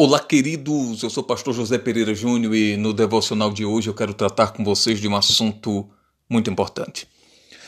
Olá, 0.00 0.20
queridos. 0.20 1.02
Eu 1.02 1.10
sou 1.10 1.24
o 1.24 1.26
pastor 1.26 1.52
José 1.52 1.76
Pereira 1.76 2.14
Júnior 2.14 2.54
e 2.54 2.76
no 2.76 2.94
devocional 2.94 3.50
de 3.50 3.64
hoje 3.64 3.90
eu 3.90 3.94
quero 3.94 4.14
tratar 4.14 4.52
com 4.52 4.62
vocês 4.62 5.00
de 5.00 5.08
um 5.08 5.16
assunto 5.16 5.90
muito 6.30 6.48
importante. 6.48 7.08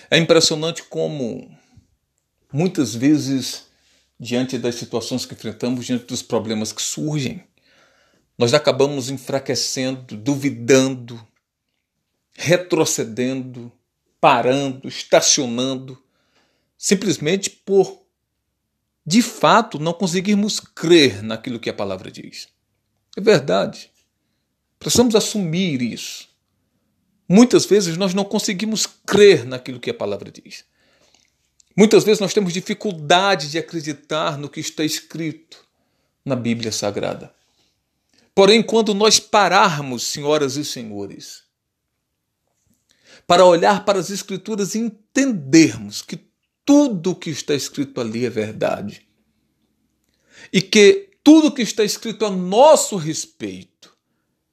É 0.08 0.16
impressionante 0.16 0.84
como 0.84 1.50
muitas 2.52 2.94
vezes, 2.94 3.66
diante 4.16 4.58
das 4.58 4.76
situações 4.76 5.26
que 5.26 5.34
enfrentamos, 5.34 5.84
diante 5.84 6.04
dos 6.04 6.22
problemas 6.22 6.70
que 6.70 6.80
surgem, 6.80 7.42
nós 8.38 8.54
acabamos 8.54 9.10
enfraquecendo, 9.10 10.16
duvidando, 10.16 11.20
retrocedendo, 12.36 13.72
parando, 14.20 14.86
estacionando, 14.86 16.00
simplesmente 16.78 17.50
por 17.50 18.00
de 19.06 19.22
fato 19.22 19.78
não 19.78 19.92
conseguirmos 19.92 20.60
crer 20.60 21.22
naquilo 21.22 21.58
que 21.58 21.70
a 21.70 21.74
palavra 21.74 22.10
diz. 22.10 22.48
É 23.16 23.20
verdade. 23.20 23.90
Precisamos 24.78 25.14
assumir 25.14 25.82
isso. 25.82 26.28
Muitas 27.28 27.64
vezes 27.64 27.96
nós 27.96 28.14
não 28.14 28.24
conseguimos 28.24 28.86
crer 29.06 29.44
naquilo 29.44 29.80
que 29.80 29.90
a 29.90 29.94
palavra 29.94 30.30
diz. 30.30 30.64
Muitas 31.76 32.04
vezes 32.04 32.20
nós 32.20 32.34
temos 32.34 32.52
dificuldade 32.52 33.50
de 33.50 33.58
acreditar 33.58 34.36
no 34.36 34.48
que 34.48 34.60
está 34.60 34.84
escrito 34.84 35.64
na 36.24 36.34
Bíblia 36.34 36.72
Sagrada. 36.72 37.32
Porém, 38.34 38.62
quando 38.62 38.94
nós 38.94 39.18
pararmos, 39.18 40.04
senhoras 40.04 40.56
e 40.56 40.64
senhores, 40.64 41.42
para 43.26 43.44
olhar 43.44 43.84
para 43.84 43.98
as 43.98 44.10
Escrituras 44.10 44.74
e 44.74 44.78
entendermos 44.78 46.02
que 46.02 46.16
tudo 46.70 47.16
que 47.16 47.30
está 47.30 47.52
escrito 47.52 48.00
ali 48.00 48.24
é 48.24 48.30
verdade. 48.30 49.04
E 50.52 50.62
que 50.62 51.10
tudo 51.24 51.50
que 51.50 51.62
está 51.62 51.82
escrito 51.82 52.24
a 52.24 52.30
nosso 52.30 52.94
respeito, 52.94 53.92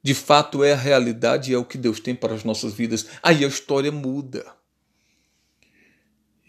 de 0.02 0.14
fato 0.14 0.64
é 0.64 0.72
a 0.72 0.76
realidade 0.76 1.52
e 1.52 1.54
é 1.54 1.58
o 1.58 1.64
que 1.64 1.78
Deus 1.78 2.00
tem 2.00 2.16
para 2.16 2.34
as 2.34 2.42
nossas 2.42 2.74
vidas. 2.74 3.06
Aí 3.22 3.44
a 3.44 3.46
história 3.46 3.92
muda. 3.92 4.44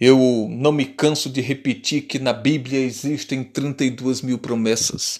Eu 0.02 0.48
não 0.50 0.72
me 0.72 0.86
canso 0.86 1.30
de 1.30 1.40
repetir 1.40 2.08
que 2.08 2.18
na 2.18 2.34
Bíblia 2.34 2.80
existem 2.80 3.44
32 3.44 4.24
mil 4.24 4.40
promessas. 4.40 5.20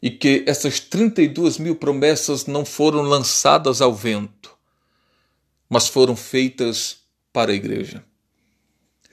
E 0.00 0.08
que 0.08 0.44
essas 0.46 0.78
32 0.78 1.58
mil 1.58 1.74
promessas 1.74 2.46
não 2.46 2.64
foram 2.64 3.02
lançadas 3.02 3.80
ao 3.80 3.92
vento, 3.92 4.56
mas 5.68 5.88
foram 5.88 6.14
feitas 6.14 6.98
para 7.32 7.50
a 7.50 7.54
igreja. 7.56 8.04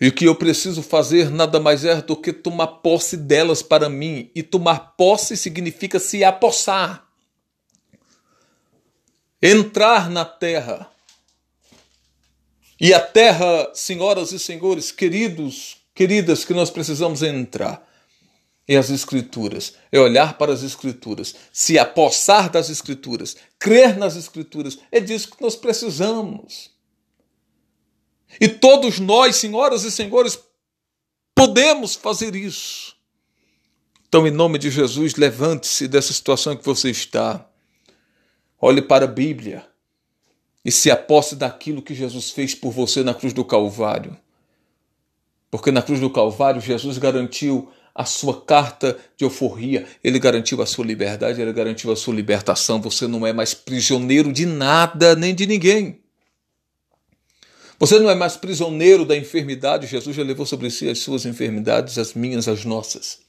E 0.03 0.09
o 0.09 0.11
que 0.11 0.25
eu 0.25 0.35
preciso 0.35 0.83
fazer 0.83 1.29
nada 1.29 1.61
mais 1.61 1.85
é 1.85 2.01
do 2.01 2.17
que 2.17 2.33
tomar 2.33 2.67
posse 2.67 3.15
delas 3.15 3.61
para 3.61 3.87
mim. 3.87 4.29
E 4.35 4.43
tomar 4.43 4.97
posse 4.97 5.37
significa 5.37 5.97
se 5.97 6.25
apossar. 6.25 7.07
Entrar 9.41 10.09
na 10.09 10.25
terra. 10.25 10.91
E 12.77 12.93
a 12.93 12.99
terra, 12.99 13.71
senhoras 13.73 14.33
e 14.33 14.39
senhores, 14.39 14.91
queridos, 14.91 15.77
queridas, 15.95 16.43
que 16.43 16.53
nós 16.53 16.69
precisamos 16.69 17.23
entrar. 17.23 17.89
É 18.67 18.75
as 18.75 18.89
Escrituras, 18.89 19.75
é 19.89 19.97
olhar 20.01 20.37
para 20.37 20.51
as 20.51 20.63
Escrituras, 20.63 21.33
se 21.53 21.79
apossar 21.79 22.49
das 22.49 22.69
Escrituras, 22.69 23.37
crer 23.57 23.97
nas 23.97 24.17
Escrituras, 24.17 24.79
é 24.91 24.99
disso 24.99 25.31
que 25.31 25.41
nós 25.41 25.55
precisamos. 25.55 26.72
E 28.39 28.47
todos 28.47 28.99
nós, 28.99 29.35
senhoras 29.35 29.83
e 29.83 29.91
senhores, 29.91 30.39
podemos 31.35 31.95
fazer 31.95 32.35
isso. 32.35 32.95
Então, 34.07 34.27
em 34.27 34.31
nome 34.31 34.59
de 34.59 34.69
Jesus, 34.69 35.15
levante-se 35.15 35.87
dessa 35.87 36.13
situação 36.13 36.55
que 36.55 36.63
você 36.63 36.91
está. 36.91 37.49
Olhe 38.61 38.81
para 38.81 39.05
a 39.05 39.07
Bíblia 39.07 39.65
e 40.63 40.71
se 40.71 40.91
aposte 40.91 41.35
daquilo 41.35 41.81
que 41.81 41.95
Jesus 41.95 42.29
fez 42.29 42.53
por 42.53 42.71
você 42.71 43.03
na 43.03 43.13
cruz 43.13 43.33
do 43.33 43.43
Calvário. 43.43 44.15
Porque 45.49 45.71
na 45.71 45.81
cruz 45.81 45.99
do 45.99 46.09
Calvário, 46.09 46.61
Jesus 46.61 46.97
garantiu 46.97 47.71
a 47.95 48.05
sua 48.05 48.41
carta 48.41 48.97
de 49.17 49.25
euforia, 49.25 49.85
ele 50.03 50.17
garantiu 50.17 50.61
a 50.61 50.65
sua 50.65 50.85
liberdade, 50.85 51.41
ele 51.41 51.53
garantiu 51.53 51.91
a 51.91 51.95
sua 51.95 52.13
libertação. 52.13 52.81
Você 52.81 53.07
não 53.07 53.25
é 53.25 53.33
mais 53.33 53.53
prisioneiro 53.53 54.31
de 54.31 54.45
nada 54.45 55.15
nem 55.15 55.33
de 55.33 55.45
ninguém. 55.45 56.02
Você 57.83 57.99
não 57.99 58.09
é 58.09 58.15
mais 58.15 58.37
prisioneiro 58.37 59.03
da 59.03 59.13
enfermidade, 59.13 59.87
Jesus 59.87 60.15
já 60.15 60.23
levou 60.23 60.45
sobre 60.45 60.71
si 60.71 60.87
as 60.87 60.99
suas 60.99 61.25
enfermidades, 61.25 61.97
as 61.97 62.13
minhas, 62.13 62.47
as 62.47 62.63
nossas. 62.63 63.19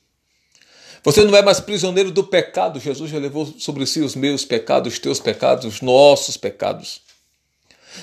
Você 1.03 1.25
não 1.25 1.35
é 1.35 1.43
mais 1.43 1.59
prisioneiro 1.59 2.13
do 2.13 2.23
pecado, 2.23 2.79
Jesus 2.79 3.11
já 3.11 3.19
levou 3.19 3.47
sobre 3.59 3.85
si 3.85 3.99
os 3.99 4.15
meus 4.15 4.45
pecados, 4.45 4.93
os 4.93 4.99
teus 5.01 5.19
pecados, 5.19 5.65
os 5.65 5.81
nossos 5.81 6.37
pecados. 6.37 7.01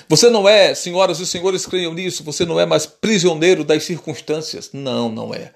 Você 0.06 0.28
não 0.28 0.46
é, 0.46 0.74
senhoras 0.74 1.20
e 1.20 1.26
senhores, 1.26 1.64
creiam 1.64 1.94
nisso, 1.94 2.22
você 2.22 2.44
não 2.44 2.60
é 2.60 2.66
mais 2.66 2.84
prisioneiro 2.84 3.64
das 3.64 3.84
circunstâncias. 3.84 4.68
Não, 4.74 5.08
não 5.08 5.32
é. 5.32 5.54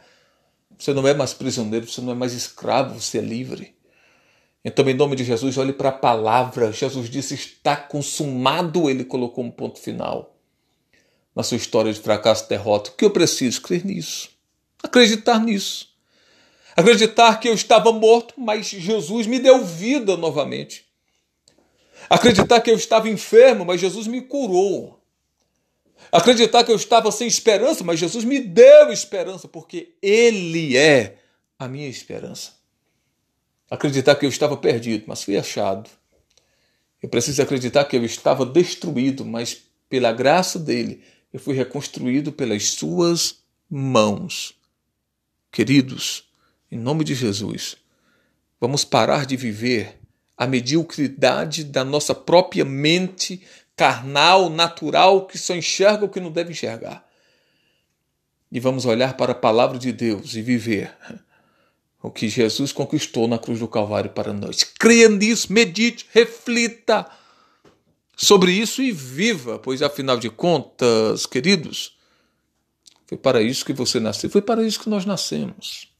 Você 0.78 0.94
não 0.94 1.06
é 1.06 1.12
mais 1.12 1.34
prisioneiro, 1.34 1.86
você 1.86 2.00
não 2.00 2.12
é 2.12 2.14
mais 2.14 2.32
escravo, 2.32 2.98
você 2.98 3.18
é 3.18 3.20
livre. 3.20 3.74
Então, 4.64 4.88
em 4.88 4.94
nome 4.94 5.14
de 5.14 5.24
Jesus, 5.24 5.58
olhe 5.58 5.74
para 5.74 5.90
a 5.90 5.92
palavra. 5.92 6.72
Jesus 6.72 7.10
disse: 7.10 7.34
está 7.34 7.76
consumado, 7.76 8.88
ele 8.88 9.04
colocou 9.04 9.44
um 9.44 9.50
ponto 9.50 9.78
final 9.78 10.32
na 11.36 11.42
sua 11.42 11.58
história 11.58 11.92
de 11.92 12.00
fracasso 12.00 12.46
e 12.46 12.48
derrota. 12.48 12.90
O 12.90 12.94
que 12.94 13.04
eu 13.04 13.10
preciso? 13.10 13.60
Crer 13.60 13.84
nisso. 13.84 14.30
Acreditar 14.82 15.38
nisso. 15.38 15.94
Acreditar 16.74 17.38
que 17.38 17.48
eu 17.48 17.54
estava 17.54 17.92
morto, 17.92 18.34
mas 18.38 18.66
Jesus 18.66 19.26
me 19.26 19.38
deu 19.38 19.62
vida 19.62 20.16
novamente. 20.16 20.86
Acreditar 22.08 22.60
que 22.60 22.70
eu 22.70 22.76
estava 22.76 23.08
enfermo, 23.10 23.66
mas 23.66 23.80
Jesus 23.80 24.06
me 24.06 24.22
curou. 24.22 24.98
Acreditar 26.10 26.64
que 26.64 26.72
eu 26.72 26.76
estava 26.76 27.12
sem 27.12 27.26
esperança, 27.26 27.84
mas 27.84 27.98
Jesus 27.98 28.24
me 28.24 28.38
deu 28.38 28.90
esperança, 28.90 29.46
porque 29.46 29.94
Ele 30.00 30.76
é 30.76 31.18
a 31.58 31.68
minha 31.68 31.88
esperança. 31.88 32.52
Acreditar 33.70 34.14
que 34.14 34.24
eu 34.24 34.30
estava 34.30 34.56
perdido, 34.56 35.04
mas 35.06 35.22
fui 35.22 35.36
achado. 35.36 35.90
Eu 37.02 37.08
preciso 37.08 37.42
acreditar 37.42 37.84
que 37.84 37.96
eu 37.96 38.04
estava 38.04 38.46
destruído, 38.46 39.24
mas 39.24 39.62
pela 39.88 40.12
graça 40.12 40.58
dele 40.58 41.02
eu 41.36 41.40
fui 41.40 41.54
reconstruído 41.54 42.32
pelas 42.32 42.70
suas 42.70 43.40
mãos. 43.68 44.54
Queridos, 45.52 46.24
em 46.72 46.78
nome 46.78 47.04
de 47.04 47.14
Jesus, 47.14 47.76
vamos 48.58 48.86
parar 48.86 49.26
de 49.26 49.36
viver 49.36 50.00
a 50.34 50.46
mediocridade 50.46 51.62
da 51.62 51.84
nossa 51.84 52.14
própria 52.14 52.64
mente 52.64 53.42
carnal, 53.76 54.48
natural, 54.48 55.26
que 55.26 55.36
só 55.36 55.54
enxerga 55.54 56.06
o 56.06 56.08
que 56.08 56.20
não 56.20 56.30
deve 56.30 56.52
enxergar. 56.52 57.06
E 58.50 58.58
vamos 58.58 58.86
olhar 58.86 59.14
para 59.14 59.32
a 59.32 59.34
palavra 59.34 59.78
de 59.78 59.92
Deus 59.92 60.34
e 60.36 60.40
viver 60.40 60.90
o 62.02 62.10
que 62.10 62.30
Jesus 62.30 62.72
conquistou 62.72 63.28
na 63.28 63.38
cruz 63.38 63.58
do 63.60 63.68
Calvário 63.68 64.08
para 64.08 64.32
nós. 64.32 64.64
Creia 64.64 65.10
nisso, 65.10 65.52
medite, 65.52 66.06
reflita 66.14 67.06
sobre 68.16 68.50
isso 68.50 68.82
e 68.82 68.90
viva, 68.90 69.58
pois 69.58 69.82
afinal 69.82 70.18
de 70.18 70.30
contas, 70.30 71.26
queridos, 71.26 71.96
foi 73.06 73.18
para 73.18 73.42
isso 73.42 73.64
que 73.64 73.74
você 73.74 74.00
nasceu, 74.00 74.30
foi 74.30 74.42
para 74.42 74.64
isso 74.64 74.80
que 74.80 74.88
nós 74.88 75.04
nascemos. 75.04 75.94